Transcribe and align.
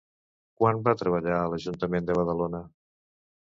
Quan 0.61 0.79
va 0.87 0.95
treballar 1.03 1.37
a 1.41 1.45
l'Ajuntament 1.51 2.11
de 2.11 2.19
Badalona? 2.23 2.67